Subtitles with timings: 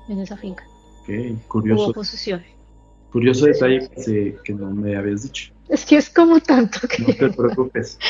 [0.07, 0.63] en esa finca.
[1.01, 1.09] Ok,
[1.47, 1.85] curioso.
[1.85, 2.43] Hubo posesión.
[3.11, 3.89] Curioso detalle
[4.43, 5.51] que, no me habías dicho.
[5.67, 7.03] Es que es como tanto que...
[7.03, 7.97] No te preocupes.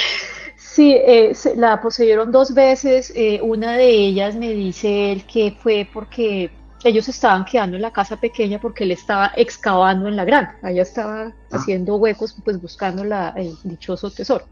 [0.56, 3.12] Sí, eh, la poseyeron dos veces.
[3.16, 6.52] Eh, una de ellas me dice él que fue porque
[6.84, 10.52] ellos estaban quedando en la casa pequeña porque él estaba excavando en la grande.
[10.62, 11.34] Allá estaba ah.
[11.52, 14.46] haciendo huecos, pues buscando la, el dichoso tesoro.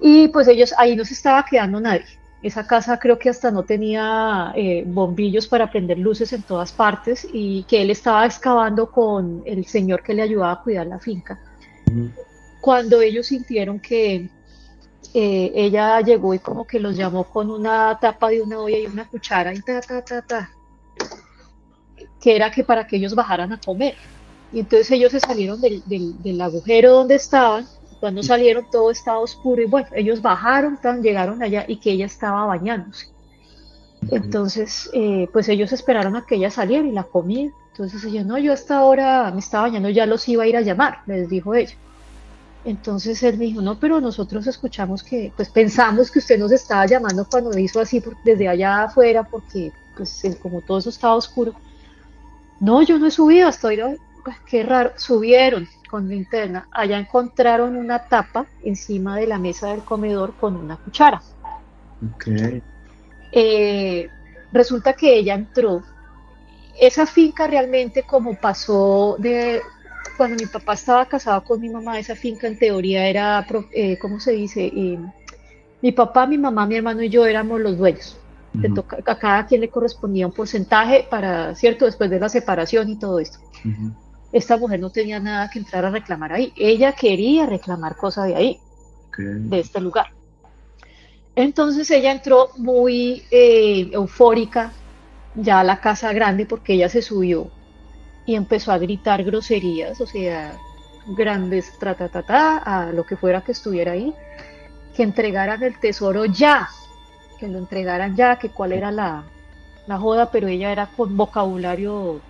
[0.00, 2.06] Y pues ellos, ahí no se estaba quedando nadie.
[2.44, 7.26] Esa casa creo que hasta no tenía eh, bombillos para prender luces en todas partes
[7.32, 11.40] y que él estaba excavando con el señor que le ayudaba a cuidar la finca.
[12.60, 14.28] Cuando ellos sintieron que
[15.14, 18.84] eh, ella llegó y como que los llamó con una tapa de una olla y
[18.84, 20.50] una cuchara y ta, ta, ta, ta,
[22.20, 23.94] que era que para que ellos bajaran a comer.
[24.52, 27.66] Y entonces ellos se salieron del, del agujero donde estaban
[28.04, 32.04] cuando salieron todo estaba oscuro y bueno, ellos bajaron, tan, llegaron allá y que ella
[32.04, 33.06] estaba bañándose.
[34.10, 37.50] Entonces, eh, pues ellos esperaron a que ella saliera y la comía.
[37.70, 40.60] Entonces ella, no, yo hasta ahora me estaba bañando, ya los iba a ir a
[40.60, 41.72] llamar, les dijo ella.
[42.66, 46.84] Entonces él me dijo, no, pero nosotros escuchamos que, pues pensamos que usted nos estaba
[46.84, 51.54] llamando cuando hizo así desde allá afuera, porque pues como todo eso estaba oscuro.
[52.60, 53.98] No, yo no he subido hasta hoy,
[54.46, 60.34] qué raro, subieron con linterna, allá encontraron una tapa encima de la mesa del comedor
[60.34, 61.22] con una cuchara.
[63.32, 64.08] Eh,
[64.52, 65.82] resulta que ella entró.
[66.80, 69.62] Esa finca realmente como pasó de
[70.16, 74.20] cuando mi papá estaba casado con mi mamá, esa finca en teoría era, eh, ¿cómo
[74.20, 74.66] se dice?
[74.66, 74.98] Eh,
[75.80, 78.18] mi papá, mi mamá, mi hermano y yo éramos los dueños.
[79.06, 81.86] a cada quien le correspondía un porcentaje para, ¿cierto?
[81.86, 83.40] Después de la separación y todo esto
[84.34, 86.52] esta mujer no tenía nada que entrar a reclamar ahí.
[86.56, 88.60] Ella quería reclamar cosas de ahí,
[89.16, 90.08] de este lugar.
[91.36, 94.72] Entonces ella entró muy eh, eufórica
[95.36, 97.48] ya a la casa grande porque ella se subió
[98.26, 100.58] y empezó a gritar groserías, o sea,
[101.06, 101.72] grandes,
[102.26, 104.12] a lo que fuera que estuviera ahí,
[104.96, 106.68] que entregaran el tesoro ya,
[107.38, 109.22] que lo entregaran ya, que cuál era la,
[109.86, 112.20] la joda, pero ella era con vocabulario,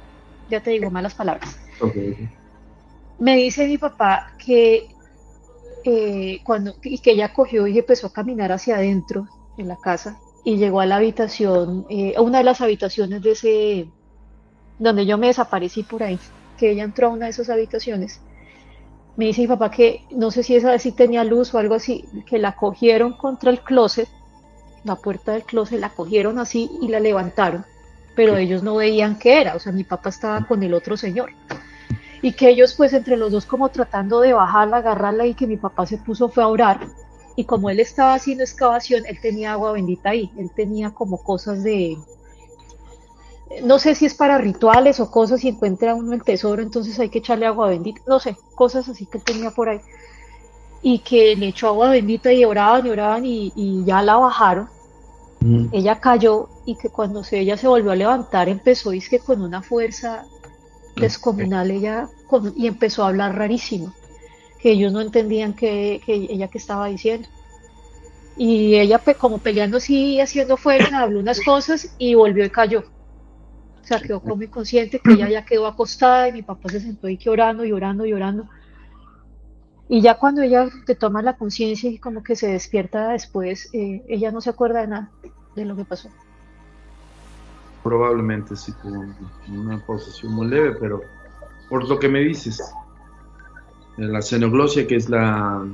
[0.50, 1.63] ya te digo, malas palabras.
[3.18, 4.88] Me dice mi papá que
[5.84, 9.28] eh, cuando y que ella cogió y empezó a caminar hacia adentro
[9.58, 13.30] en la casa y llegó a la habitación, eh, a una de las habitaciones de
[13.32, 13.88] ese,
[14.78, 16.18] donde yo me desaparecí por ahí,
[16.58, 18.20] que ella entró a una de esas habitaciones.
[19.16, 22.04] Me dice mi papá que no sé si esa si tenía luz o algo así,
[22.26, 24.08] que la cogieron contra el closet,
[24.84, 27.64] la puerta del closet, la cogieron así y la levantaron,
[28.14, 31.30] pero ellos no veían qué era, o sea, mi papá estaba con el otro señor
[32.24, 35.58] y que ellos pues entre los dos como tratando de bajarla, agarrarla y que mi
[35.58, 36.80] papá se puso fue a orar
[37.36, 41.62] y como él estaba haciendo excavación, él tenía agua bendita ahí, él tenía como cosas
[41.62, 41.98] de,
[43.62, 47.10] no sé si es para rituales o cosas, si encuentra uno el tesoro, entonces hay
[47.10, 49.82] que echarle agua bendita, no sé, cosas así que él tenía por ahí.
[50.80, 54.68] Y que le echó agua bendita y oraban y oraban y, ya la bajaron.
[55.40, 55.66] Mm.
[55.72, 59.42] Ella cayó y que cuando se, ella se volvió a levantar empezó, es que con
[59.42, 60.24] una fuerza
[60.96, 62.08] descomunal ella
[62.56, 63.94] y empezó a hablar rarísimo,
[64.60, 67.28] que ellos no entendían que, ella que estaba diciendo.
[68.36, 72.84] Y ella como peleando así, haciendo fuerza, habló unas cosas y volvió y cayó.
[73.82, 77.06] O sea, quedó como inconsciente, que ella ya quedó acostada y mi papá se sentó
[77.06, 78.48] ahí llorando, llorando, llorando.
[79.88, 84.02] Y ya cuando ella te toma la conciencia y como que se despierta después, eh,
[84.08, 85.10] ella no se acuerda de nada
[85.54, 86.08] de lo que pasó.
[87.82, 89.04] Probablemente sí tuvo
[89.48, 91.02] una posesión muy leve, pero
[91.74, 92.62] por lo que me dices,
[93.96, 95.66] la xenoglosia, que es la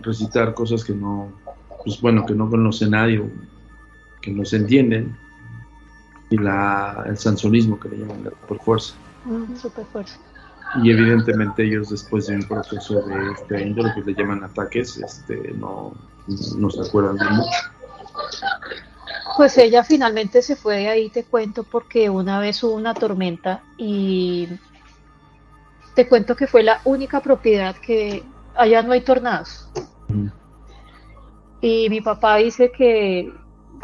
[0.00, 1.32] recitar cosas que no,
[1.82, 3.28] pues bueno, que no conoce nadie,
[4.20, 5.18] que no se entienden,
[6.30, 8.94] y la, el sansonismo, que le llaman la super fuerza.
[9.60, 10.16] super fuerza.
[10.80, 15.54] Y evidentemente ellos después de un proceso de este índole que le llaman ataques, este,
[15.58, 15.92] no,
[16.56, 17.58] no se acuerdan de mucho.
[19.36, 23.60] Pues ella finalmente se fue de ahí, te cuento, porque una vez hubo una tormenta
[23.76, 24.46] y
[25.94, 28.22] te cuento que fue la única propiedad que
[28.54, 29.68] allá no hay tornados.
[30.08, 30.28] Mm.
[31.60, 33.32] Y mi papá dice que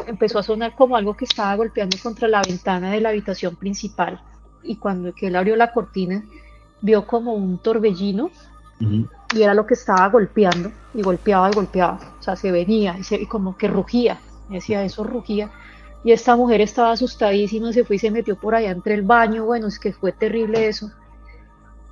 [0.05, 4.21] empezó a sonar como algo que estaba golpeando contra la ventana de la habitación principal.
[4.63, 6.23] Y cuando que él abrió la cortina,
[6.81, 8.29] vio como un torbellino
[8.79, 11.99] y era lo que estaba golpeando y golpeaba y golpeaba.
[12.19, 14.19] O sea, se venía y, y como que rugía
[14.55, 15.51] decía, eso rugía.
[16.03, 19.45] Y esta mujer estaba asustadísima, se fue y se metió por allá entre el baño.
[19.45, 20.91] Bueno, es que fue terrible eso.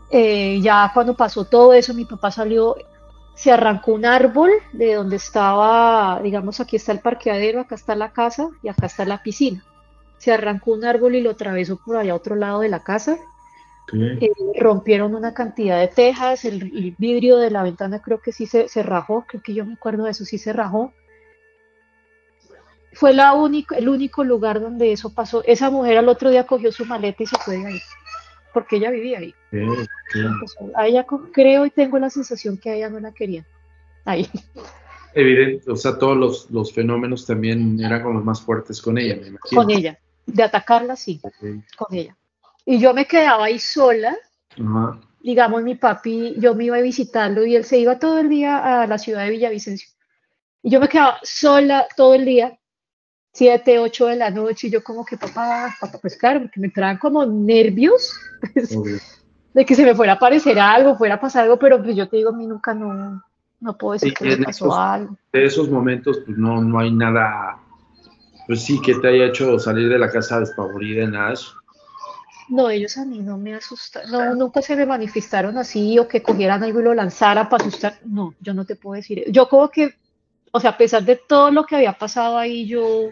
[0.10, 2.76] Eh, ya cuando pasó todo eso, mi papá salió,
[3.36, 8.12] se arrancó un árbol de donde estaba, digamos, aquí está el parqueadero, acá está la
[8.12, 9.64] casa y acá está la piscina.
[10.18, 13.18] Se arrancó un árbol y lo atravesó por allá a otro lado de la casa.
[13.94, 18.68] Eh, rompieron una cantidad de tejas, el, vidrio de la ventana creo que sí se,
[18.68, 20.92] se, rajó, creo que yo me acuerdo de eso, sí se rajó
[22.98, 23.34] fue la
[23.78, 25.44] el único lugar donde eso pasó.
[25.46, 27.80] Esa mujer al otro día cogió su maleta y se fue de ahí,
[28.54, 29.34] porque ella vivía ahí.
[30.76, 33.46] A ella creo y tengo la sensación que a ella no la querían
[34.06, 34.28] ahí.
[35.14, 39.28] Evidente, o sea, todos los, los fenómenos también eran como más fuertes con ella, me
[39.28, 39.62] imagino.
[39.62, 41.20] Con ella, de atacarla, sí,
[41.76, 42.16] con ella.
[42.66, 44.16] Y yo me quedaba ahí sola.
[45.22, 48.82] Digamos, mi papi, yo me iba a visitarlo y él se iba todo el día
[48.82, 49.90] a la ciudad de Villavicencio.
[50.62, 52.58] Y yo me quedaba sola todo el día
[53.34, 56.68] 7, 8 de la noche y yo como que papá, papá, pues claro, porque me
[56.68, 58.14] entraban como nervios
[58.54, 59.22] pues,
[59.54, 62.08] de que se me fuera a aparecer algo, fuera a pasar algo, pero pues yo
[62.08, 63.24] te digo, a mí nunca no,
[63.60, 65.18] no puedo decir que me pasó algo.
[65.34, 67.60] De esos momentos pues no, no hay nada,
[68.48, 71.54] pues sí, que te haya hecho salir de la casa despavorida, nada eso.
[72.50, 76.24] No, ellos a mí no me asustaron, no, nunca se me manifestaron así o que
[76.24, 79.70] cogieran algo y lo lanzaran para asustar, no, yo no te puedo decir, yo como
[79.70, 79.96] que,
[80.58, 83.10] o sea, a pesar de todo lo que había pasado ahí, yo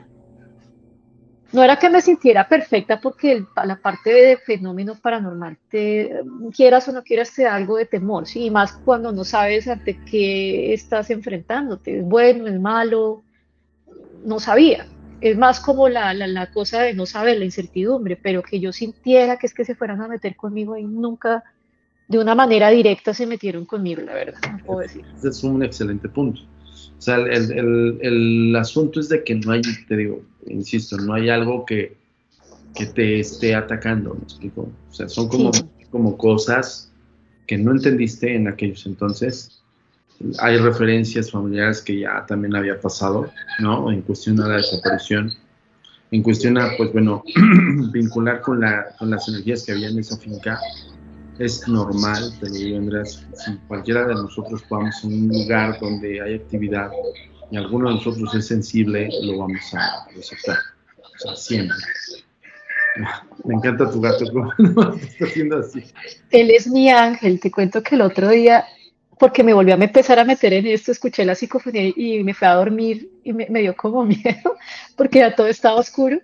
[1.52, 6.22] no era que me sintiera perfecta porque la parte de fenómeno paranormal, te,
[6.56, 8.46] quieras o no quieras, te da algo de temor, ¿sí?
[8.46, 13.24] y más cuando no sabes ante qué estás enfrentándote, es bueno, es malo,
[14.26, 14.88] no sabía.
[15.22, 19.46] Es más como la, cosa de no saber, la incertidumbre, pero que yo sintiera que
[19.46, 21.44] es que se fueran a meter conmigo y nunca
[22.08, 25.06] de una manera directa se metieron conmigo, la verdad, no puedo decir.
[25.16, 26.42] Ese es un excelente punto.
[26.98, 31.14] O sea, el, el, el, asunto es de que no hay, te digo, insisto, no
[31.14, 31.98] hay algo que,
[32.74, 34.70] que te esté atacando, ¿me explico?
[34.90, 35.52] O sea, son como,
[35.92, 36.92] como cosas
[37.48, 39.62] que no entendiste en aquellos entonces.
[40.40, 43.92] Hay referencias familiares que ya también había pasado, ¿no?
[43.92, 45.32] En cuestión a la desaparición,
[46.12, 47.24] en cuestión a, pues bueno,
[47.92, 50.60] vincular con, la, con las energías que había en esa finca
[51.40, 56.36] es normal, te lo digo si cualquiera de nosotros vamos a un lugar donde hay
[56.36, 56.90] actividad
[57.52, 60.58] y alguno de nosotros es sensible, lo vamos a resaltar.
[60.98, 61.76] O sea, siempre.
[63.44, 64.52] Me encanta tu gato, ¿cómo
[64.96, 65.84] está haciendo así?
[66.32, 68.66] Él es mi ángel, te cuento que el otro día,
[69.20, 72.48] porque me volví a empezar a meter en esto, escuché la psicofonía y me fui
[72.48, 74.56] a dormir y me, me dio como miedo,
[74.96, 76.20] porque ya todo estaba oscuro.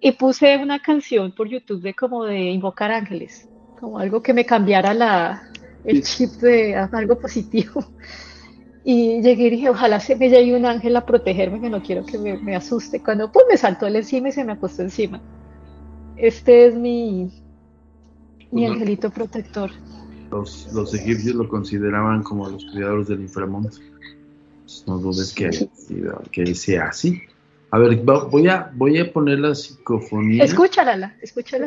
[0.00, 4.44] Y puse una canción por YouTube de como de invocar ángeles como algo que me
[4.44, 5.50] cambiara la,
[5.84, 7.84] el chip de algo positivo.
[8.84, 12.06] Y llegué y dije, ojalá se me llegue un ángel a protegerme, que no quiero
[12.06, 13.02] que me, asuste.
[13.02, 15.20] Cuando pues me saltó él encima y se me acostó encima.
[16.16, 17.30] Este es mi,
[18.50, 19.72] mi angelito protector.
[20.30, 23.68] Los, los, egipcios lo consideraban como los cuidadores del inframundo.
[24.86, 25.68] No dudes que,
[26.32, 27.20] que sea así.
[27.70, 30.42] A ver, voy a, voy a poner la psicofonía.
[30.42, 31.66] Escúchala, escúchala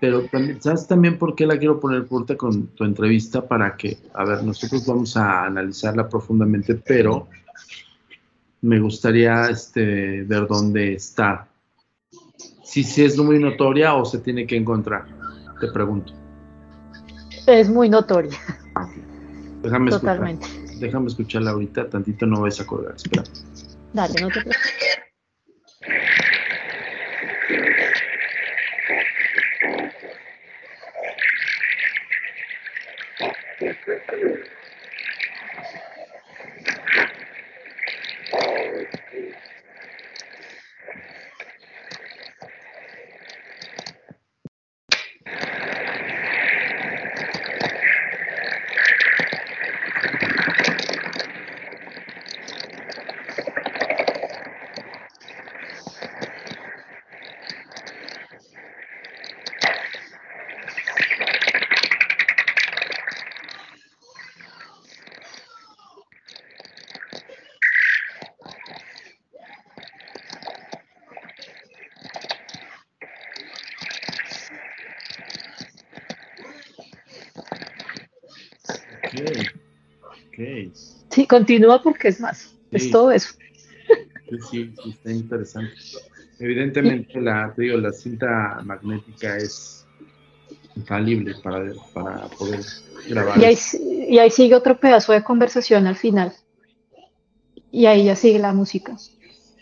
[0.00, 3.46] Pero también, ¿sabes también por qué la quiero poner corta con tu entrevista?
[3.46, 7.26] Para que, a ver, nosotros vamos a analizarla profundamente, pero
[8.60, 11.48] me gustaría este, ver dónde está.
[12.62, 15.06] Si, si es muy notoria o se tiene que encontrar,
[15.58, 16.12] te pregunto.
[17.46, 18.38] Es muy notoria.
[19.62, 20.46] Déjame Totalmente.
[20.78, 23.24] Déjame escucharla ahorita, tantito no vais a colgar, espera.
[23.92, 24.97] Dale, no te preocupes.
[27.48, 27.54] Sí,
[81.28, 83.34] continúa porque es más, es todo eso.
[84.28, 85.72] Sí, sí, está interesante.
[86.38, 89.86] Evidentemente, la, digo, la cinta magnética es
[90.76, 92.60] infalible para, para poder
[93.08, 93.38] grabar.
[93.38, 93.56] Y ahí,
[94.08, 96.32] y ahí sigue otro pedazo de conversación al final.
[97.70, 98.96] Y ahí ya sigue la música.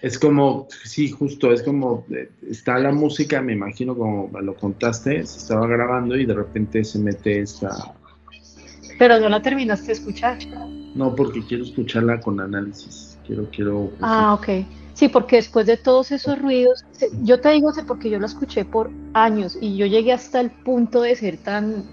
[0.02, 5.26] Es como, sí, justo, es como, eh, está la música, me imagino como lo contaste,
[5.26, 7.94] se estaba grabando y de repente se mete esta
[8.98, 10.38] pero no la terminaste de escuchar.
[10.96, 13.18] No, porque quiero escucharla con análisis.
[13.26, 13.90] Quiero, quiero.
[13.90, 14.48] Pues, ah, ok.
[14.94, 16.86] Sí, porque después de todos esos ruidos,
[17.22, 21.02] yo te digo porque yo lo escuché por años y yo llegué hasta el punto
[21.02, 21.84] de ser tan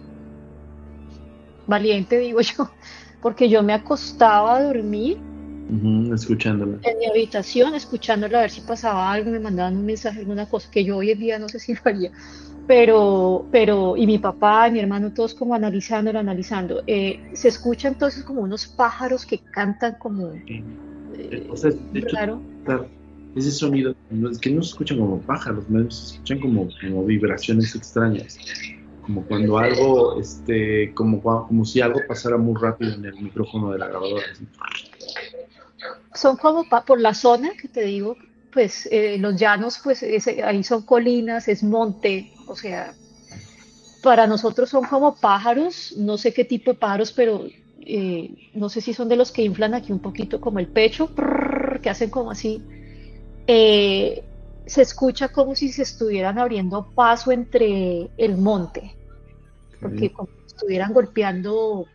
[1.67, 2.69] valiente, digo yo,
[3.21, 5.17] porque yo me acostaba a dormir.
[6.13, 6.77] escuchándola.
[6.83, 10.71] En mi habitación, escuchándola a ver si pasaba algo, me mandaban un mensaje, alguna cosa
[10.71, 12.11] que yo hoy en día no sé si lo haría
[12.67, 16.83] pero, pero, y mi papá, y mi hermano, todos como analizándolo, analizando.
[16.87, 20.31] Eh, se escucha entonces como unos pájaros que cantan como...
[20.31, 22.41] Eh, o sea, de hecho,
[23.35, 23.95] ese sonido,
[24.31, 28.37] es que no se escuchan como pájaros, se escuchan como, como vibraciones extrañas,
[29.01, 33.79] como cuando algo, este, como, como si algo pasara muy rápido en el micrófono de
[33.79, 34.23] la grabadora.
[36.13, 38.15] Son como por la zona que te digo,
[38.53, 40.03] pues eh, los llanos, pues
[40.43, 42.93] ahí son colinas, es monte, o sea,
[44.03, 47.45] para nosotros son como pájaros, no sé qué tipo de pájaros, pero
[47.79, 51.09] eh, no sé si son de los que inflan aquí un poquito como el pecho,
[51.81, 52.61] que hacen como así.
[53.47, 54.23] Eh,
[54.65, 58.95] se escucha como si se estuvieran abriendo paso entre el monte,
[59.81, 61.85] porque como si estuvieran golpeando,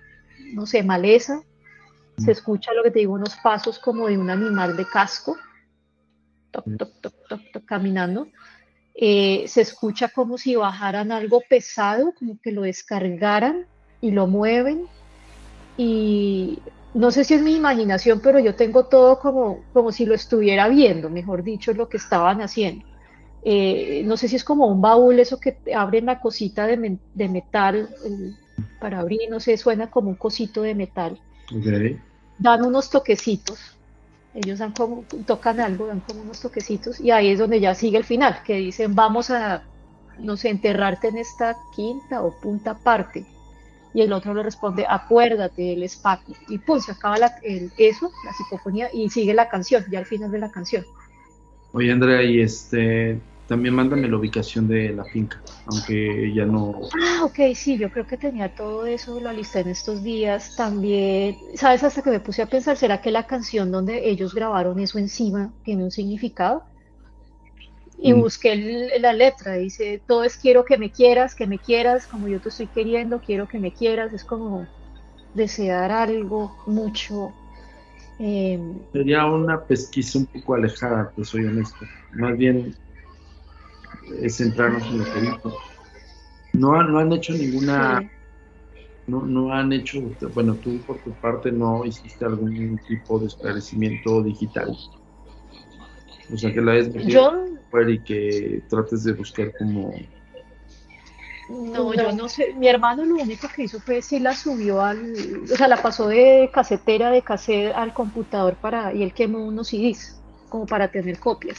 [0.53, 1.43] no sé, maleza.
[2.19, 5.37] Se escucha lo que te digo, unos pasos como de un animal de casco
[7.67, 8.29] caminando.
[8.95, 13.67] Eh, se escucha como si bajaran algo pesado, como que lo descargaran
[14.01, 14.87] y lo mueven.
[15.77, 16.59] Y
[16.95, 20.69] no sé si es mi imaginación, pero yo tengo todo como, como si lo estuviera
[20.69, 22.85] viendo, mejor dicho, lo que estaban haciendo.
[23.45, 27.29] Eh, no sé si es como un baúl, eso que abren la cosita de, de
[27.29, 27.89] metal
[28.81, 31.21] para abrir, no sé, suena como un cosito de metal.
[32.39, 33.78] Dan unos toquecitos
[34.39, 37.99] ellos dan como, tocan algo, dan como unos toquecitos y ahí es donde ya sigue
[37.99, 39.65] el final, que dicen vamos a,
[40.19, 43.27] no sé, enterrarte en esta quinta o punta parte.
[43.95, 46.33] Y el otro le responde, acuérdate, él es Paco.
[46.49, 50.31] Y pum, se acaba el, eso, la psicofonía, y sigue la canción, ya al final
[50.31, 50.85] de la canción.
[51.73, 53.19] Oye, Andrea, y este,
[53.49, 56.81] también mándame la ubicación de la finca, aunque ya no...
[57.03, 60.55] Ah, ok, sí, yo creo que tenía todo eso, lo alisté en estos días.
[60.55, 61.83] También, ¿sabes?
[61.83, 65.51] Hasta que me puse a pensar, ¿será que la canción donde ellos grabaron eso encima
[65.65, 66.63] tiene un significado?
[67.97, 68.21] Y mm.
[68.21, 72.41] busqué la letra, dice, todo es quiero que me quieras, que me quieras, como yo
[72.41, 74.67] te estoy queriendo, quiero que me quieras, es como
[75.33, 77.33] desear algo mucho.
[78.19, 81.87] Em, Sería una pesquisa un poco alejada, pues soy honesto.
[82.13, 82.75] Más bien
[84.21, 85.59] es centrarnos en lo que dijo.
[86.55, 88.11] No, no han hecho ninguna,
[89.07, 90.01] no, no han hecho,
[90.35, 94.77] bueno, tú por tu parte no hiciste algún tipo de esclarecimiento digital.
[96.33, 97.47] O sea, que la yo
[97.89, 99.95] y que trates de buscar como
[101.49, 102.53] no, yo no sé.
[102.55, 105.15] Mi hermano lo único que hizo fue si la subió al,
[105.51, 109.69] o sea, la pasó de casetera de cassette al computador para y él quemó unos
[109.69, 111.59] CDs como para tener copias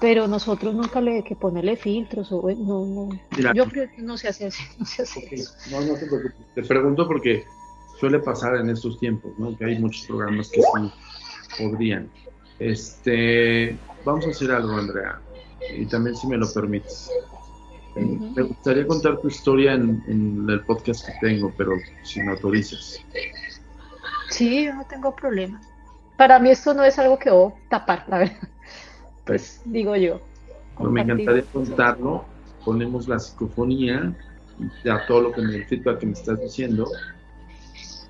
[0.00, 4.28] pero nosotros nunca le que ponerle filtros o no, no yo creo que no se
[4.28, 5.54] hace así, no se hace eso.
[5.70, 6.34] No, no te preocupes.
[6.54, 7.44] Te pregunto porque
[7.98, 9.56] suele pasar en estos tiempos, ¿no?
[9.56, 12.10] Que hay muchos programas que sí podrían.
[12.58, 15.20] Este, vamos a hacer algo, Andrea,
[15.76, 17.10] y también si me lo permites.
[17.94, 21.72] Me gustaría contar tu historia en, en, el podcast que tengo, pero
[22.02, 23.00] si me autorizas.
[24.28, 25.62] Sí, yo no tengo problema.
[26.18, 28.48] Para mí esto no es algo que debo tapar, la verdad
[29.26, 30.20] pues digo yo.
[30.80, 32.24] me encantaría contarlo.
[32.64, 34.16] Ponemos la psicofonía,
[34.84, 36.88] ya todo lo que me feedback que me estás diciendo,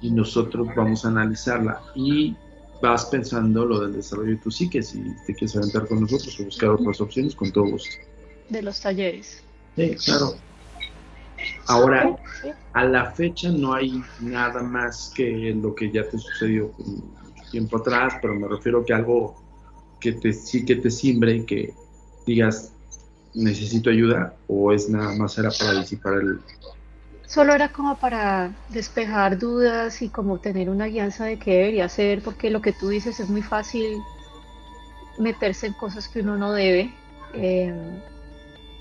[0.00, 1.80] y nosotros vamos a analizarla.
[1.94, 2.36] Y
[2.80, 6.44] vas pensando lo del desarrollo de tu psique, si te quieres aventar con nosotros o
[6.44, 7.96] buscar otras opciones, con todo gusto.
[8.48, 9.42] De los talleres.
[9.76, 10.34] Sí, claro.
[11.66, 12.16] Ahora,
[12.72, 16.72] a la fecha no hay nada más que lo que ya te sucedió
[17.50, 19.45] tiempo atrás, pero me refiero que algo
[20.06, 21.74] que te, que te simbre y que
[22.26, 22.72] digas,
[23.34, 26.40] necesito ayuda o es nada más era para disipar el...
[27.26, 32.22] Solo era como para despejar dudas y como tener una guianza de qué debería hacer,
[32.22, 33.98] porque lo que tú dices es muy fácil
[35.18, 36.94] meterse en cosas que uno no debe.
[37.34, 37.74] Eh,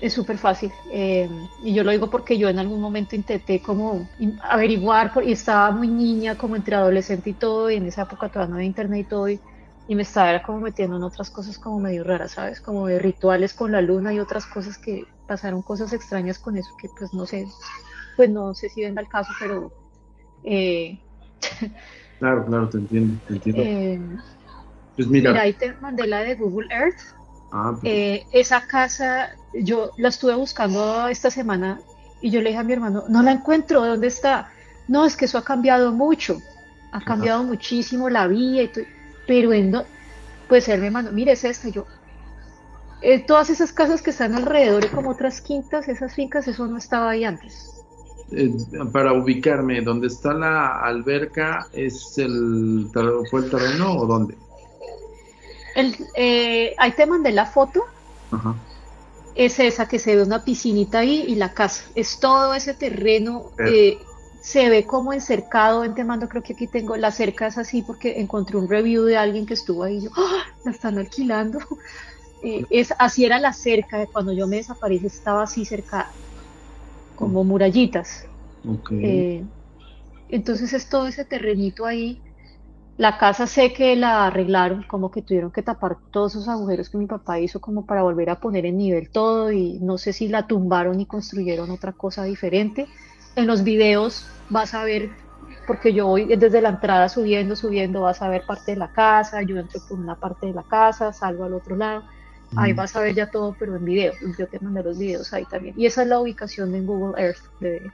[0.00, 0.70] es súper fácil.
[0.92, 1.28] Eh,
[1.64, 4.08] y yo lo digo porque yo en algún momento intenté como
[4.42, 8.50] averiguar, y estaba muy niña, como entre adolescente y todo, y en esa época todavía
[8.50, 9.40] no había internet y todo, y
[9.88, 12.60] y me estaba como metiendo en otras cosas como medio raras, ¿sabes?
[12.60, 16.70] Como de rituales con la luna y otras cosas que pasaron cosas extrañas con eso
[16.80, 17.46] que pues no sé,
[18.16, 19.72] pues no sé si venga el caso, pero...
[20.42, 20.98] Eh,
[22.18, 23.62] claro, claro, te entiendo, te entiendo.
[23.62, 24.00] Eh,
[24.96, 25.40] pues mira.
[25.40, 27.00] ahí te mandé la de Google Earth.
[27.52, 27.84] Ah, pues.
[27.84, 31.80] eh, esa casa, yo la estuve buscando esta semana
[32.20, 34.50] y yo le dije a mi hermano, no la encuentro, ¿dónde está?
[34.88, 36.38] No, es que eso ha cambiado mucho,
[36.92, 38.84] ha cambiado muchísimo la vía y todo
[39.26, 39.72] pero en
[40.48, 41.86] pues él me mandó, mire, es esta, yo,
[43.02, 46.78] eh, todas esas casas que están alrededor y como otras quintas, esas fincas, eso no
[46.78, 47.72] estaba ahí antes.
[48.32, 48.52] Eh,
[48.92, 51.68] para ubicarme, ¿dónde está la alberca?
[51.72, 52.88] ¿Es el,
[53.30, 54.36] ¿Fue el terreno o dónde?
[55.74, 57.84] El, eh, ahí te mandé la foto.
[58.30, 58.54] Ajá.
[59.34, 61.84] Es esa que se ve una piscinita ahí y la casa.
[61.94, 63.50] Es todo ese terreno
[64.46, 68.56] se ve como encercado en Temando, creo que aquí tengo las cercas así porque encontré
[68.56, 70.44] un review de alguien que estuvo ahí y yo, ¡Ah!
[70.64, 71.58] la están alquilando.
[72.42, 76.06] Eh, es, así era la cerca, cuando yo me desaparecí estaba así cerca,
[77.14, 78.24] como murallitas.
[79.02, 79.46] Eh,
[80.28, 82.22] entonces es todo ese terrenito ahí.
[82.98, 86.98] La casa sé que la arreglaron, como que tuvieron que tapar todos esos agujeros que
[86.98, 90.28] mi papá hizo como para volver a poner en nivel todo y no sé si
[90.28, 92.86] la tumbaron y construyeron otra cosa diferente.
[93.36, 95.10] En los videos vas a ver,
[95.66, 99.42] porque yo voy desde la entrada subiendo, subiendo, vas a ver parte de la casa,
[99.42, 102.02] yo entro por una parte de la casa, salgo al otro lado,
[102.56, 105.44] ahí vas a ver ya todo, pero en video, yo te mandé los videos ahí
[105.44, 105.74] también.
[105.76, 107.90] Y esa es la ubicación en Google Earth de,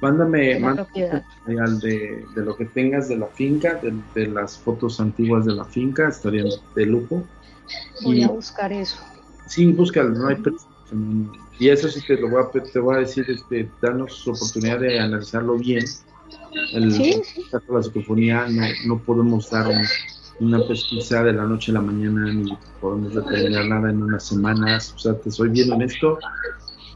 [0.00, 0.58] Mándame,
[0.94, 3.78] de, de, lo que tengas de la finca,
[4.14, 7.22] de, las fotos antiguas de la finca, estarían de lujo.
[8.02, 8.98] Voy a buscar eso.
[9.46, 10.36] Sí, búscalo, no hay
[11.58, 14.98] y eso sí te lo voy a, te voy a decir, este, darnos oportunidad de
[14.98, 15.84] analizarlo bien.
[16.72, 17.22] El, ¿Sí?
[17.68, 19.70] la psicofonía no, no podemos dar
[20.40, 24.92] una pesquisa de la noche a la mañana ni podemos determinar nada en unas semanas.
[24.96, 26.18] O sea, te soy bien honesto,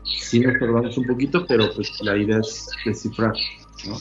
[0.04, 3.34] sí nos tardamos un poquito, pero pues la idea es descifrar,
[3.86, 3.96] ¿no?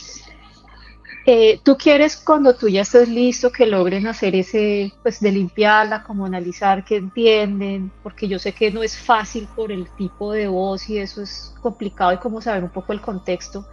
[1.26, 6.04] Eh, tú quieres cuando tú ya estés listo que logren hacer ese, pues de limpiarla,
[6.04, 10.50] como analizar que entienden, porque yo sé que no es fácil por el tipo de
[10.50, 13.66] voz y eso es complicado y como saber un poco el contexto.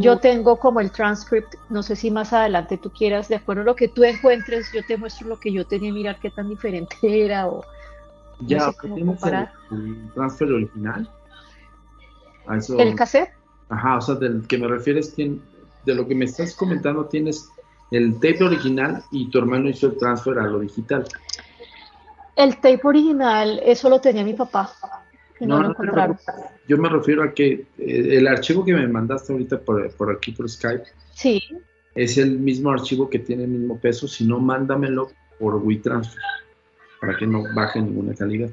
[0.00, 3.64] Yo tengo como el transcript, no sé si más adelante tú quieras, de acuerdo a
[3.64, 6.94] lo que tú encuentres, yo te muestro lo que yo tenía, mirar qué tan diferente
[7.02, 7.64] era o,
[8.40, 9.16] ya no
[9.70, 11.08] el, transfer original.
[12.78, 13.30] ¿El cassette?
[13.70, 15.14] Ajá, o sea, del que me refieres,
[15.84, 17.48] de lo que me estás comentando, tienes
[17.90, 21.04] el tape original y tu hermano hizo el transfer a lo digital.
[22.36, 24.72] El tape original, eso lo tenía mi papá.
[25.40, 26.16] no, lo encontraron.
[26.68, 30.32] yo me refiero a que eh, el archivo que me mandaste ahorita por, por aquí
[30.32, 30.84] por Skype.
[31.12, 31.42] Sí.
[31.94, 36.22] Es el mismo archivo que tiene el mismo peso, si no, mándamelo por WeTransfer
[37.02, 38.48] para que no baje ninguna calidad.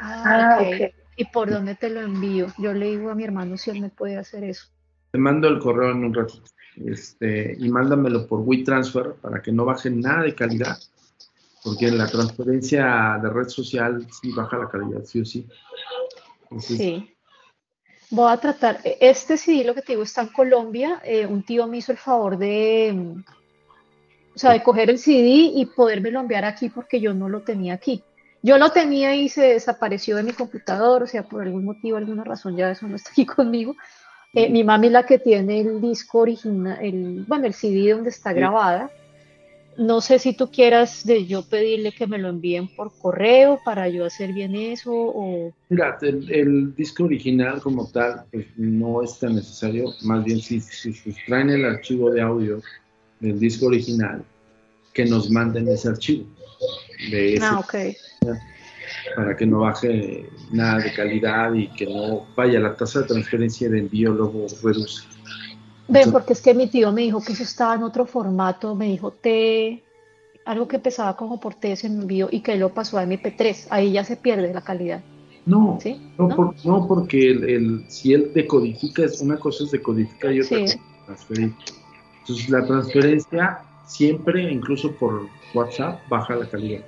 [0.00, 2.46] Ah, ah ¿Y por dónde te lo envío?
[2.56, 4.68] Yo le digo a mi hermano si él me puede hacer eso.
[5.14, 6.42] Te mando el correo en un ratito.
[6.84, 10.76] Este, y mándamelo por WeTransfer para que no baje nada de calidad.
[11.62, 15.46] Porque la transferencia de red social sí baja la calidad, sí o sí.
[16.58, 17.14] sí.
[18.10, 18.80] Voy a tratar.
[18.82, 21.00] Este sí, lo que te digo, está en Colombia.
[21.04, 23.22] Eh, un tío me hizo el favor de
[24.34, 27.74] o sea, de coger el CD y podérmelo enviar aquí porque yo no lo tenía
[27.74, 28.02] aquí.
[28.42, 32.24] Yo lo tenía y se desapareció de mi computador, o sea, por algún motivo, alguna
[32.24, 33.76] razón, ya eso no está aquí conmigo.
[34.34, 38.32] Eh, mi mami la que tiene el disco original, el, bueno, el CD donde está
[38.32, 38.90] grabada.
[39.76, 43.88] No sé si tú quieras de yo pedirle que me lo envíen por correo para
[43.88, 45.52] yo hacer bien eso o...
[45.68, 50.92] Mira, el, disco original como tal pues, no es tan necesario, más bien si, si,
[50.92, 52.60] si traen el archivo de audio
[53.18, 54.24] del disco original,
[54.92, 56.26] que nos manden ese archivo.
[57.10, 57.74] De ah, ok.
[59.16, 63.68] Para que no baje nada de calidad y que no vaya la tasa de transferencia
[63.68, 65.06] de envío luego reduce.
[65.88, 68.86] Ven, porque es que mi tío me dijo que eso estaba en otro formato, me
[68.86, 69.82] dijo T,
[70.46, 73.92] algo que empezaba como por T ese envío y que lo pasó a MP3, ahí
[73.92, 75.02] ya se pierde la calidad.
[75.46, 75.78] No,
[76.16, 81.52] no, porque el, si él decodifica, es una cosa es decodificar y otra cosa transferir.
[82.20, 86.82] Entonces la transferencia siempre, incluso por WhatsApp, baja la calidad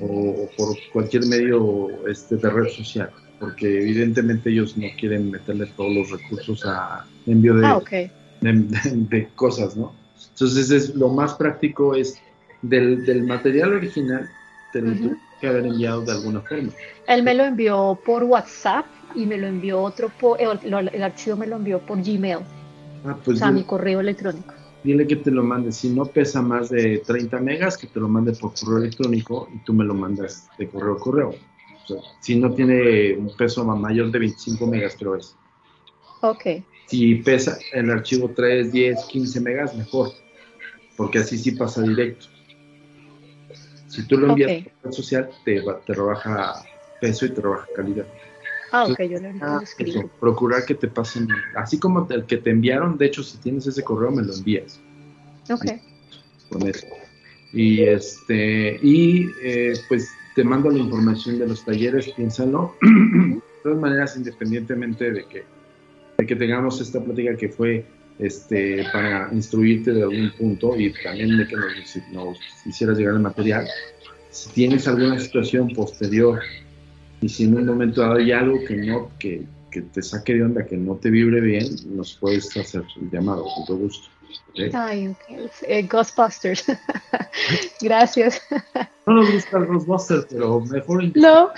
[0.00, 5.92] o, por cualquier medio este, de red social, porque evidentemente ellos no quieren meterle todos
[5.92, 7.82] los recursos a envío de, ah,
[8.40, 9.94] de, cosas, ¿no?
[10.32, 12.20] Entonces es, lo más práctico es
[12.62, 14.28] del, del material original,
[14.72, 16.70] te lo que haber enviado de alguna forma.
[17.08, 21.36] Él me lo envió por WhatsApp y me lo envió otro, por, el, el archivo
[21.36, 22.38] me lo envió por Gmail.
[23.04, 24.55] Ah, pues o sea, mi correo electrónico.
[24.86, 25.72] Dile que te lo mande.
[25.72, 29.58] Si no pesa más de 30 megas, que te lo mande por correo electrónico y
[29.64, 31.30] tú me lo mandas de correo a correo.
[31.30, 35.34] O sea, si no tiene un peso mayor de 25 megas, creo es.
[36.20, 36.62] Ok.
[36.86, 40.12] Si pesa el archivo 3, 10, 15 megas, mejor.
[40.96, 42.26] Porque así sí pasa directo.
[43.88, 46.62] Si tú lo envías por red social, te, te rebaja
[47.00, 48.06] peso y te rebaja calidad.
[48.76, 50.06] Ah, ok, yo le ah, escribo.
[50.20, 53.82] procurar que te pasen, así como el que te enviaron, de hecho, si tienes ese
[53.82, 54.80] correo, me lo envías.
[55.50, 55.64] Ok.
[56.50, 56.86] Con eso.
[57.54, 62.74] Y, este, y eh, pues te mando la información de los talleres, piénsalo.
[62.82, 65.44] de todas maneras, independientemente de que,
[66.18, 67.86] de que tengamos esta plática que fue
[68.18, 73.20] este, para instruirte de algún punto y también de que nos, nos hicieras llegar el
[73.20, 73.66] material,
[74.30, 76.40] si tienes alguna situación posterior
[77.20, 80.44] y si en un momento dado hay algo que no, que, que te saque de
[80.44, 84.08] onda, que no te vibre bien, nos puedes hacer el llamado, con todo gusto.
[84.72, 85.50] Ay, okay.
[85.62, 86.66] Eh, Ghostbusters.
[87.80, 88.40] Gracias.
[89.06, 91.50] No nos gusta el Ghostbusters, pero mejor No,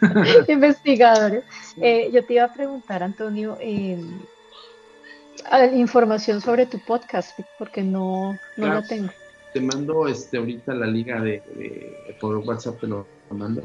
[0.48, 1.44] investigadores.
[1.80, 4.00] Eh, yo te iba a preguntar, Antonio, eh,
[5.74, 9.10] información sobre tu podcast, porque no, no la tengo.
[9.52, 13.62] Te mando este ahorita la liga de, de por WhatsApp, te lo mando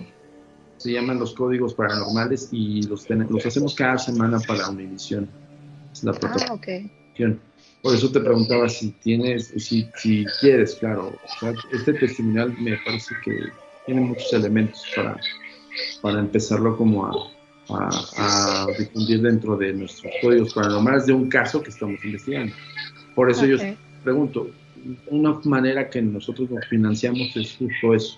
[0.79, 5.29] se llaman los códigos paranormales y los, los hacemos cada semana para Univision.
[5.91, 6.57] Es la ah,
[7.81, 11.13] Por eso te preguntaba si tienes, si, si quieres, claro.
[11.73, 13.37] este testimonial me parece que
[13.85, 15.19] tiene muchos elementos para,
[16.01, 21.71] para empezarlo como a, a, difundir dentro de nuestros códigos paranormales de un caso que
[21.71, 22.55] estamos investigando.
[23.15, 23.57] Por eso yo
[24.05, 24.49] pregunto,
[25.07, 28.17] una manera que nosotros nos financiamos es justo eso,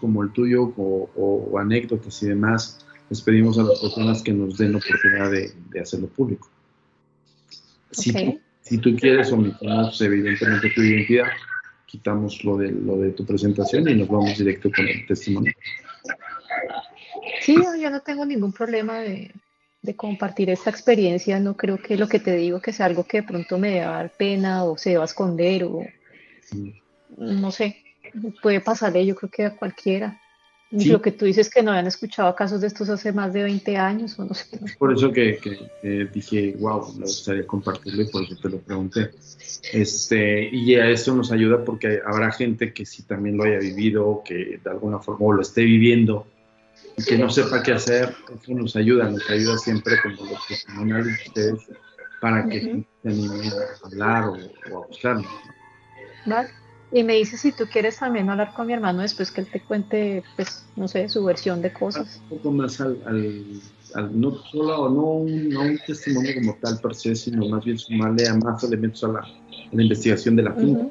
[0.00, 4.72] como el tuyo o, anécdotas y demás, les pedimos a las personas que nos den
[4.72, 6.48] la oportunidad de, hacerlo público.
[7.90, 11.28] Si, tú, si tú quieres omitimos evidentemente tu identidad,
[11.86, 15.52] quitamos lo de, lo de tu presentación y nos vamos directo con el testimonio.
[17.40, 19.32] Sí, yo no tengo ningún problema de,
[19.82, 21.40] de, compartir esta experiencia.
[21.40, 23.86] No creo que lo que te digo que sea algo que de pronto me va
[23.86, 25.84] a dar pena o se va a esconder o
[27.16, 27.89] no sé
[28.42, 30.20] puede pasarle, yo creo que a cualquiera.
[30.70, 33.76] Lo que tú dices que no habían escuchado casos de estos hace más de 20
[33.76, 34.46] años o no sé.
[34.78, 35.40] Por eso que,
[36.14, 39.10] dije, wow, me gustaría compartirlo y por eso te lo pregunté.
[39.72, 44.22] Este, y a eso nos ayuda porque habrá gente que sí también lo haya vivido,
[44.24, 46.28] que de alguna forma lo esté viviendo
[46.96, 48.14] y que no sepa qué hacer.
[48.40, 51.68] Eso nos ayuda, nos ayuda siempre con los profesionales de ustedes
[52.20, 55.26] para que se animen a hablar o, a buscarnos.
[56.26, 56.59] Vale.
[56.92, 59.60] Y me dice si tú quieres también hablar con mi hermano después que él te
[59.60, 62.20] cuente, pues, no sé, su versión de cosas.
[62.30, 62.98] Un poco más al,
[64.12, 68.26] no solo no un, no un, testimonio como tal per se, sino más bien sumarle
[68.26, 69.28] a más elementos a la,
[69.72, 70.88] investigación de la finca.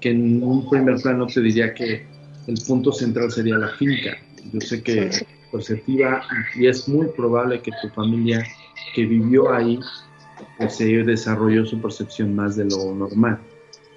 [0.00, 2.04] Que en un primer plano te diría que
[2.48, 4.16] el punto central sería la finca.
[4.52, 5.10] Yo sé que
[5.52, 6.22] perceptiva
[6.56, 8.44] y es muy probable que tu familia
[8.94, 9.78] que vivió ahí
[10.58, 13.38] pues se desarrolló su percepción más de lo normal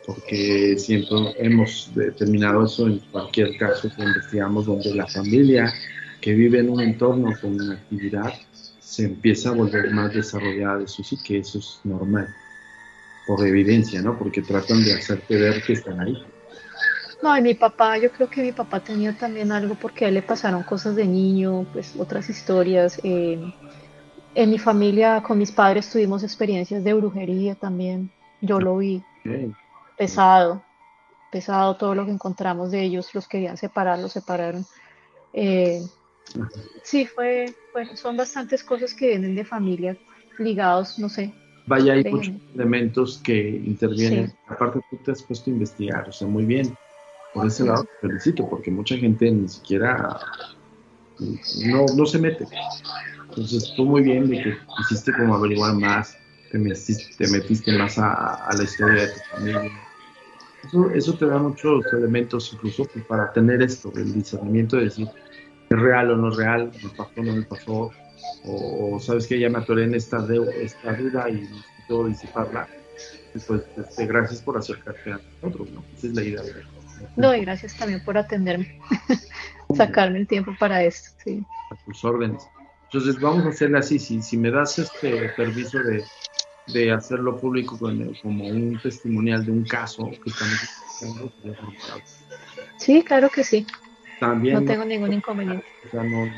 [0.05, 5.73] porque siempre hemos determinado eso en cualquier caso que investigamos donde la familia
[6.19, 8.33] que vive en un entorno con una actividad
[8.79, 12.27] se empieza a volver más desarrollada, eso sí que eso es normal,
[13.25, 14.17] por evidencia, ¿no?
[14.17, 16.17] Porque tratan de hacerte ver que están ahí.
[17.23, 20.15] No, y mi papá, yo creo que mi papá tenía también algo porque a él
[20.15, 22.99] le pasaron cosas de niño, pues otras historias.
[23.03, 23.39] Eh,
[24.33, 28.09] en mi familia, con mis padres, tuvimos experiencias de brujería también.
[28.41, 29.03] Yo lo vi
[30.01, 30.63] pesado,
[31.31, 34.65] pesado todo lo que encontramos de ellos, los querían separar, los separaron.
[35.31, 35.79] Eh,
[36.81, 37.53] sí, fue,
[37.93, 39.95] son bastantes cosas que vienen de familia,
[40.39, 41.31] ligados, no sé.
[41.67, 44.33] Vaya, hay muchos elementos que intervienen.
[44.47, 46.75] Aparte, tú te has puesto a investigar, o sea, muy bien.
[47.35, 50.19] Por ese lado te felicito, porque mucha gente ni siquiera
[51.19, 52.47] no, no se mete.
[53.29, 56.17] Entonces, tú muy bien de que quisiste como averiguar más,
[56.49, 59.71] te metiste, más a, a la historia de tu familia,
[60.93, 65.07] eso, te da muchos elementos incluso para tener esto, el discernimiento de decir,
[65.69, 66.71] ¿es real o no es real?
[66.83, 67.91] ¿Me pasó o no me pasó?
[68.45, 70.25] O, sabes que ya me atoré en esta,
[70.61, 72.67] esta duda y necesito disiparla.
[73.33, 75.83] Pues este, gracias por acercarte a nosotros, ¿no?
[75.95, 76.41] Esa es la idea.
[76.41, 76.53] De
[77.15, 78.79] no, y gracias también por atenderme,
[79.75, 81.09] sacarme el tiempo para esto.
[81.23, 81.43] Sí.
[81.71, 82.43] A tus órdenes.
[82.85, 86.03] Entonces vamos a hacerle así, si, si me das este permiso de,
[86.73, 90.59] de hacerlo público como un testimonial de un caso que estamos
[92.77, 93.65] Sí, claro que sí.
[94.21, 95.65] También, no tengo ningún inconveniente.
[95.83, 96.31] O sea, no, no,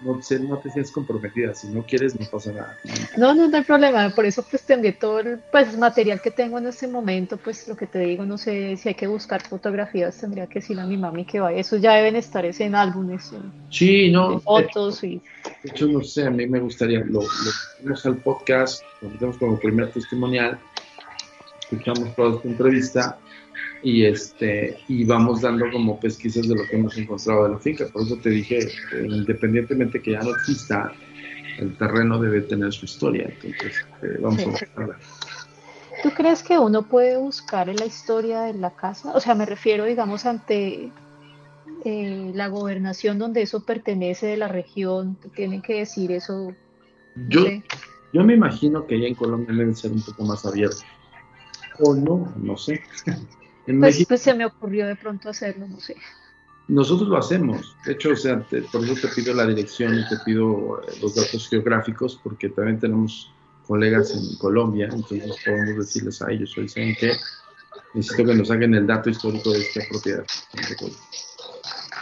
[0.00, 1.54] no, te sientes comprometida.
[1.54, 2.78] Si no quieres, no pasa nada.
[3.18, 4.08] No, no, no hay problema.
[4.08, 7.36] Por eso, pues, tendré todo el pues, material que tengo en este momento.
[7.36, 10.18] Pues, lo que te digo, no sé si hay que buscar fotografías.
[10.18, 11.60] Tendría que decirle a mi mami que vaya.
[11.60, 13.30] Eso ya deben estar en álbumes.
[13.68, 14.40] sí, no.
[14.40, 15.20] fotos y.
[15.64, 17.00] De hecho, no sé, a mí me gustaría.
[17.00, 17.20] Lo,
[17.82, 20.58] lo al podcast, lo metemos como primer testimonial.
[21.60, 23.18] Escuchamos toda esta entrevista
[23.82, 27.86] y este y vamos dando como pesquisas de lo que hemos encontrado de la finca.
[27.92, 30.92] Por eso te dije, independientemente que ya no exista,
[31.58, 33.32] el terreno debe tener su historia.
[33.42, 34.98] Entonces, eh, vamos a buscarla.
[36.02, 39.12] ¿Tú crees que uno puede buscar en la historia de la casa?
[39.14, 40.92] O sea, me refiero, digamos, ante
[41.84, 46.54] eh, la gobernación donde eso pertenece de la región, tienen que decir eso.
[47.28, 47.46] yo,
[48.12, 50.84] yo me imagino que ya en Colombia deben ser un poco más abiertos.
[51.80, 52.80] O no, no sé.
[53.78, 55.96] Pues, pues, se me ocurrió de pronto hacerlo, no sé.
[56.68, 57.76] Nosotros lo hacemos.
[57.84, 58.40] De hecho, o sea,
[58.72, 62.78] por eso te pido la dirección y te pido eh, los datos geográficos, porque también
[62.78, 63.30] tenemos
[63.66, 67.12] colegas en Colombia, entonces podemos decirles a ellos, hoy saben que
[67.92, 70.24] necesito que nos hagan el dato histórico de esta propiedad.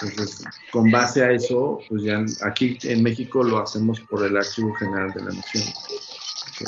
[0.03, 4.73] Entonces, con base a eso, pues ya aquí en México lo hacemos por el Archivo
[4.75, 5.65] General de la Nación.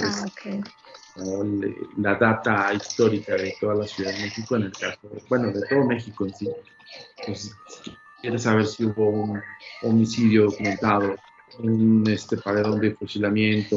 [0.01, 0.61] ah, okay
[1.97, 5.85] la data histórica de toda la Ciudad de México, en el caso, bueno, de todo
[5.85, 6.51] México en sí.
[7.19, 9.43] Entonces, si quieres saber si hubo un
[9.83, 11.17] homicidio documentado,
[11.59, 13.77] un este, paredón de fusilamiento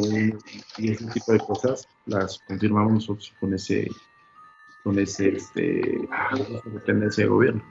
[0.77, 3.89] y ese tipo de cosas, las confirmamos nosotros con ese,
[4.83, 6.07] con ese, este,
[6.65, 7.63] dependencia de gobierno.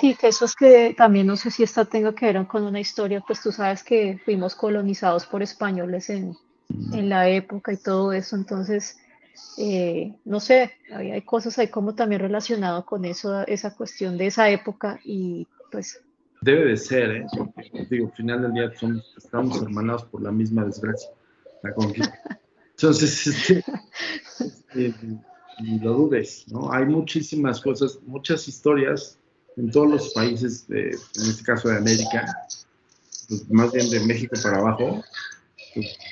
[0.00, 2.80] Sí, que eso es que también no sé si esta tenga que ver con una
[2.80, 6.36] historia, pues tú sabes que fuimos colonizados por españoles en,
[6.92, 8.36] en la época y todo eso.
[8.36, 8.98] Entonces,
[9.58, 14.48] eh, no sé, hay, cosas ahí como también relacionado con eso, esa cuestión de esa
[14.48, 16.00] época y pues...
[16.42, 17.26] Debe de ser, ¿eh?
[17.36, 21.10] Porque, digo, al final del día somos, estamos hermanados por la misma desgracia,
[21.62, 22.18] la conquista.
[22.70, 23.64] Entonces, este,
[24.74, 24.94] este,
[25.82, 26.72] lo dudes, ¿no?
[26.72, 29.18] Hay muchísimas cosas, muchas historias
[29.58, 32.24] en todos los países, en este caso de América,
[33.28, 35.04] pues, más bien de México para abajo,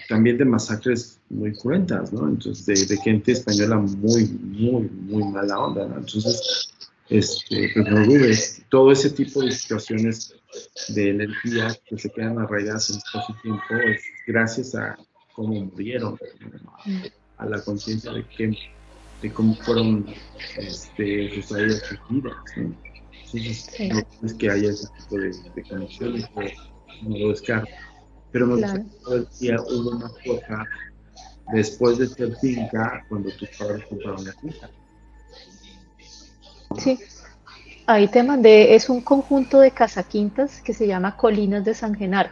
[0.08, 2.28] también de masacres muy cruentas, ¿no?
[2.28, 5.98] Entonces, de, gente española muy, muy, muy mala onda, ¿no?
[5.98, 6.72] Entonces,
[7.08, 10.34] este, pues todo ese tipo de situaciones
[10.88, 14.98] de energía que se quedan arraigadas en espacio y tiempo es gracias a
[15.34, 16.18] cómo murieron,
[17.38, 18.56] a la conciencia de que
[19.22, 20.06] de cómo fueron
[20.56, 21.56] este, sus
[22.08, 22.42] vidas.
[22.56, 26.50] Entonces, no es que haya ese tipo de, de conexiones, pero
[27.02, 27.68] no lo descarto.
[28.30, 28.84] Pero me gusta
[29.38, 30.66] que hubo una cosa
[31.52, 34.70] después de ser finca cuando tus padres compraron la finca.
[36.76, 36.98] Sí,
[37.86, 42.30] ahí te mandé, es un conjunto de casaquintas que se llama Colinas de San Genaro.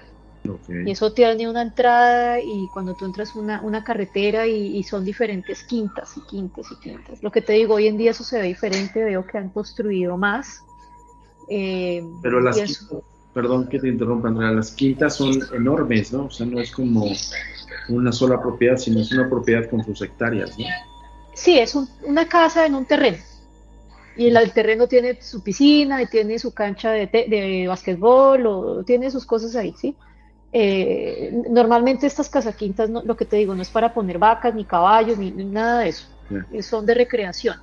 [0.68, 5.64] Y eso tiene una entrada y cuando tú entras una, una carretera y, son diferentes
[5.64, 7.20] quintas y quintas y quintas.
[7.20, 10.16] Lo que te digo, hoy en día eso se ve diferente, veo que han construido
[10.16, 10.62] más.
[11.48, 13.02] Eh, Pero las quintas,
[13.36, 16.24] perdón que te interrumpa Andrea, las quintas son enormes, ¿no?
[16.24, 17.04] O sea, no es como
[17.90, 20.64] una sola propiedad, sino es una propiedad con sus hectáreas, ¿no?
[21.34, 23.18] Sí, es una casa en un terreno.
[24.16, 29.10] Y el, terreno tiene su piscina, y tiene su cancha de, de basquetbol, o tiene
[29.10, 29.94] sus cosas ahí, ¿sí?
[30.54, 34.64] Eh, normalmente estas casaquintas, no, lo que te digo, no es para poner vacas, ni
[34.64, 36.06] caballos, ni, nada de eso.
[36.62, 37.56] Son de recreación.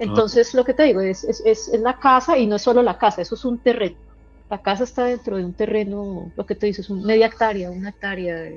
[0.00, 2.98] Entonces, lo que te digo, es, es, es, la casa y no es solo la
[2.98, 3.96] casa, eso es un terreno.
[4.50, 7.90] La casa está dentro de un terreno, lo que te dices, un media hectárea, una
[7.90, 8.50] hectárea.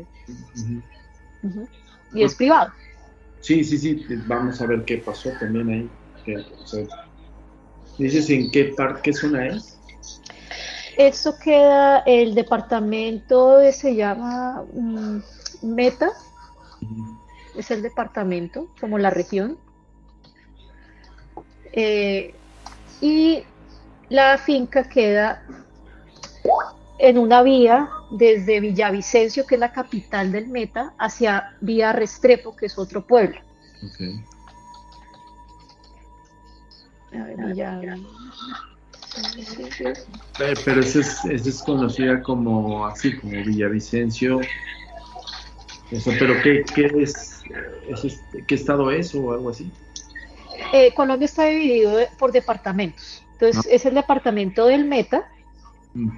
[2.13, 2.73] Y es privado.
[3.39, 5.89] Sí, sí, sí, vamos a ver qué pasó también ahí.
[7.97, 9.79] ¿Dices en qué parte, qué zona es?
[10.97, 15.19] Esto queda, el departamento se llama mm,
[15.61, 16.09] Meta,
[17.55, 19.57] es el departamento, como la región.
[21.71, 22.33] Eh,
[22.99, 23.43] y
[24.09, 25.43] la finca queda
[26.99, 32.67] en una vía desde Villavicencio, que es la capital del Meta, hacia Vía Restrepo, que
[32.67, 33.39] es otro pueblo.
[40.65, 44.41] Pero esa es, es, conocida como así, como Villavicencio.
[45.91, 47.43] Eso, pero ¿qué, qué es,
[48.45, 49.71] ¿Qué estado es o algo así?
[50.73, 53.23] Eh, Colombia está dividido por departamentos.
[53.33, 53.69] Entonces, ah.
[53.71, 55.29] es el departamento del Meta.
[55.93, 56.09] Mm,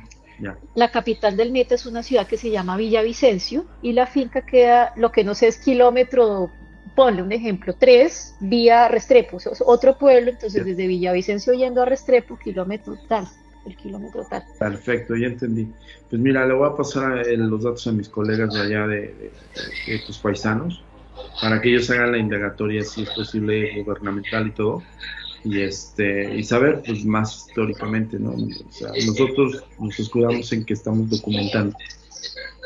[0.76, 4.94] la capital del Meta es una ciudad que se llama Villavicencio y la finca queda,
[4.96, 6.52] lo que no sé es kilómetro
[6.96, 12.98] ponle un ejemplo, tres, vía Restrepo, otro pueblo, entonces desde Villavicencio yendo a Restrepo, kilómetro
[13.08, 13.26] tal,
[13.66, 14.44] el kilómetro tal.
[14.60, 15.72] Perfecto, ya entendí.
[16.10, 19.32] Pues mira, le voy a pasar los datos a mis colegas de allá de,
[20.06, 20.84] tus paisanos,
[21.42, 24.84] para que ellos hagan la indagatoria, si es posible, gubernamental y todo,
[25.44, 28.32] y este y saber pues más históricamente, ¿no?
[28.32, 31.76] O sea, nosotros nos escudamos en que estamos documentando,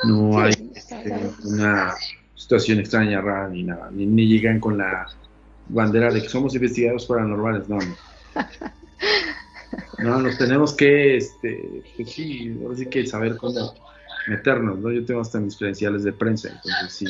[0.05, 1.93] no hay este, una
[2.36, 5.07] situación extraña, rara, ni nada, ni, llegan con la
[5.69, 7.79] bandera de que somos investigadores paranormales, no.
[9.99, 13.73] No, nos tenemos que, este, pues sí, ahora sí que saber cómo
[14.27, 14.91] meternos, ¿no?
[14.91, 17.05] Yo tengo hasta mis credenciales de prensa, entonces sí,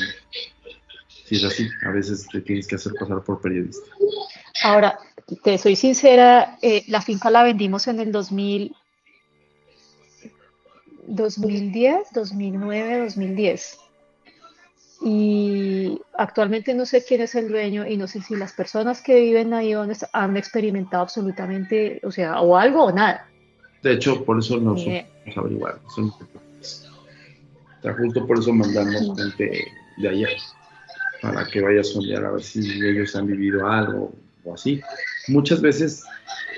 [1.26, 3.86] sí es así, a veces te tienes que hacer pasar por periodista.
[4.64, 4.98] Ahora,
[5.44, 8.76] te soy sincera, eh, la finca la vendimos en el 2000,
[11.08, 13.80] 2010, 2009, 2010
[15.06, 19.20] y actualmente no sé quién es el dueño y no sé si las personas que
[19.20, 23.28] viven ahí han experimentado absolutamente, o sea, o algo o nada.
[23.82, 25.06] De hecho, por eso nos eh.
[25.36, 25.82] averiguar.
[27.98, 30.30] justo por eso mandamos gente de allá,
[31.22, 34.82] para que vaya a sondear a ver si ellos han vivido algo o así.
[35.28, 36.04] Muchas veces,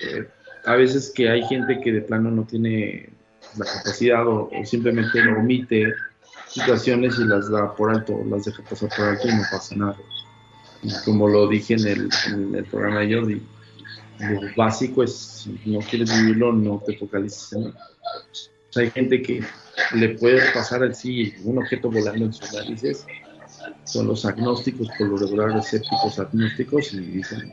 [0.04, 0.28] eh,
[0.66, 3.10] a veces que hay gente que de plano no tiene
[3.58, 5.94] la capacidad o simplemente omite
[6.48, 9.98] situaciones y las da por alto, las deja pasar por alto y no pasa nada.
[11.04, 13.42] como lo dije en el, en el programa de Jordi,
[14.20, 17.74] lo básico es, si no quieres vivirlo, no te focalices en él.
[18.76, 19.44] hay gente que
[19.96, 23.06] le puede pasar así un objeto volando en sus narices,
[23.84, 27.52] son los agnósticos, por lo regular escépticos agnósticos, y dicen,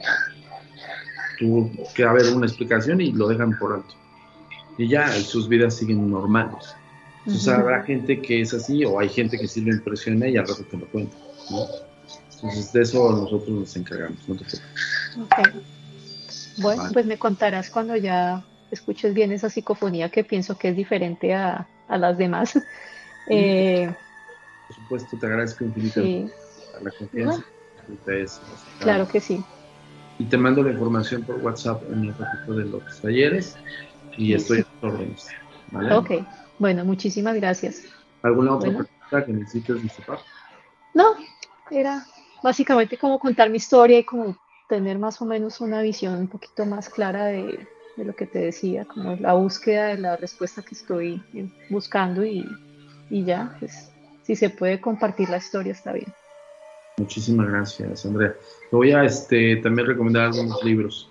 [1.39, 3.95] tuvo que haber una explicación y lo dejan por alto.
[4.79, 6.75] Y ya, sus vidas siguen normales.
[7.27, 10.49] Entonces habrá gente que es así o hay gente que sí lo impresiona y al
[10.49, 11.17] rato te lo cuenta.
[11.51, 11.67] ¿no?
[12.35, 14.19] Entonces de eso nosotros nos encargamos.
[14.29, 14.45] No te
[16.59, 21.35] Bueno, pues me contarás cuando ya escuches bien esa psicofonía que pienso que es diferente
[21.35, 22.59] a, a las demás.
[23.29, 23.89] Eh,
[24.83, 26.33] supuesto, te agradezco infinitamente
[26.83, 27.45] la confianza.
[28.81, 29.43] claro que sí.
[30.19, 33.57] Y te mando la información por WhatsApp en el ratito de los talleres
[34.17, 35.27] y estoy a órdenes.
[35.71, 35.95] ¿vale?
[35.95, 36.11] Ok.
[36.59, 37.83] Bueno, muchísimas gracias.
[38.23, 40.19] ¿Alguna otra pregunta que necesites disipar?
[40.95, 41.15] No,
[41.71, 42.05] era
[42.43, 44.37] básicamente como contar mi historia y como
[44.69, 47.67] tener más o menos una visión un poquito más clara de,
[47.97, 51.23] de lo que te decía, como la búsqueda de la respuesta que estoy
[51.69, 52.47] buscando y,
[53.11, 53.92] y ya, pues
[54.35, 56.13] si se puede compartir la historia está bien.
[56.97, 58.35] Muchísimas gracias, Andrea.
[58.71, 61.11] Te voy a este, también recomendar algunos libros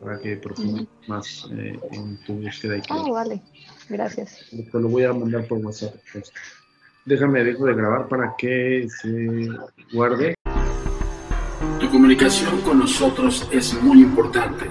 [0.00, 2.76] para que profundices más eh, en tu búsqueda.
[2.90, 3.42] Ah, vale.
[3.88, 4.44] Gracias.
[4.50, 5.94] Te lo voy a mandar por WhatsApp.
[7.06, 9.48] Déjame, dejo de grabar para que se
[9.92, 10.34] guarde.
[11.80, 14.66] Tu comunicación con nosotros es muy importante.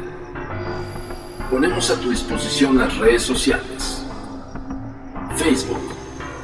[1.50, 4.06] Ponemos a tu disposición las redes sociales.
[5.36, 5.97] Facebook,